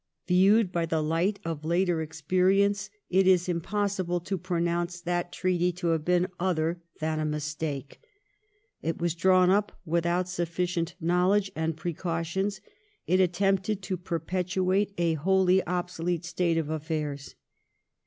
[0.27, 5.89] Viewed by the light of later experience, it is impossible to pronounce that treaty to
[5.89, 8.01] have been other than a mistake.
[8.81, 12.61] It was drawn up without sufficient knowledge and precautions;
[13.05, 17.35] it attempted to perpetuate a wholly obsolete state of afi'airs.